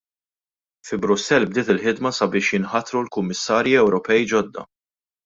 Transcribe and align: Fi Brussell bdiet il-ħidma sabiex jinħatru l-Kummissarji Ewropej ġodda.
Fi 0.87 0.97
Brussell 1.01 1.45
bdiet 1.51 1.69
il-ħidma 1.73 2.11
sabiex 2.19 2.55
jinħatru 2.57 3.03
l-Kummissarji 3.03 3.77
Ewropej 3.83 4.27
ġodda. 4.33 4.65